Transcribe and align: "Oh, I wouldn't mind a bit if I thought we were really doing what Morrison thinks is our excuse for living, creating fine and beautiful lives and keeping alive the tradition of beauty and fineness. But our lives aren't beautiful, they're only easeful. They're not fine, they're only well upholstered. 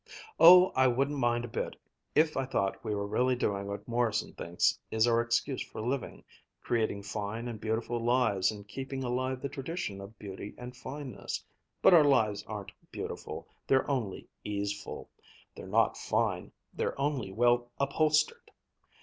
"Oh, 0.39 0.71
I 0.75 0.87
wouldn't 0.87 1.19
mind 1.19 1.45
a 1.45 1.47
bit 1.47 1.75
if 2.15 2.35
I 2.35 2.43
thought 2.47 2.83
we 2.83 2.95
were 2.95 3.05
really 3.05 3.35
doing 3.35 3.67
what 3.67 3.87
Morrison 3.87 4.33
thinks 4.33 4.79
is 4.89 5.05
our 5.05 5.21
excuse 5.21 5.61
for 5.61 5.79
living, 5.79 6.23
creating 6.59 7.03
fine 7.03 7.47
and 7.47 7.61
beautiful 7.61 7.99
lives 8.03 8.49
and 8.49 8.67
keeping 8.67 9.03
alive 9.03 9.43
the 9.43 9.47
tradition 9.47 10.01
of 10.01 10.17
beauty 10.17 10.55
and 10.57 10.75
fineness. 10.75 11.43
But 11.83 11.93
our 11.93 12.03
lives 12.03 12.41
aren't 12.47 12.71
beautiful, 12.91 13.47
they're 13.67 13.87
only 13.87 14.27
easeful. 14.43 15.07
They're 15.55 15.67
not 15.67 15.95
fine, 15.95 16.51
they're 16.73 16.99
only 16.99 17.31
well 17.31 17.69
upholstered. 17.79 18.49